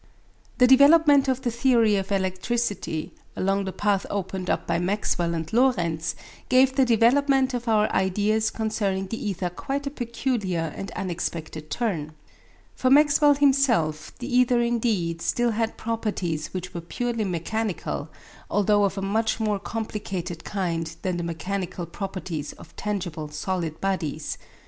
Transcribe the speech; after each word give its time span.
The 0.57 0.65
development 0.65 1.27
of 1.27 1.43
the 1.43 1.51
theory 1.51 1.95
of 1.95 2.11
electricity 2.11 3.13
along 3.35 3.65
the 3.65 3.71
path 3.71 4.03
opened 4.09 4.49
up 4.49 4.65
by 4.65 4.79
Maxwell 4.79 5.35
and 5.35 5.47
Lorentz 5.53 6.15
gave 6.49 6.73
the 6.75 6.85
development 6.85 7.53
of 7.53 7.67
our 7.67 7.87
ideas 7.91 8.49
concerning 8.49 9.05
the 9.05 9.23
ether 9.29 9.51
quite 9.51 9.85
a 9.85 9.91
peculiar 9.91 10.73
and 10.75 10.89
unexpected 10.95 11.69
turn. 11.69 12.13
For 12.75 12.89
Maxwell 12.89 13.35
himself 13.35 14.11
the 14.17 14.35
ether 14.35 14.59
indeed 14.59 15.21
still 15.21 15.51
had 15.51 15.77
properties 15.77 16.47
which 16.51 16.73
were 16.73 16.81
purely 16.81 17.23
mechanical, 17.23 18.09
although 18.49 18.85
of 18.85 18.97
a 18.97 19.03
much 19.03 19.39
more 19.39 19.59
complicated 19.59 20.43
kind 20.43 20.95
than 21.03 21.17
the 21.17 21.23
mechanical 21.23 21.85
properties 21.85 22.53
of 22.53 22.75
tangible 22.75 23.29
solid 23.29 23.79
bodies. 23.79 24.39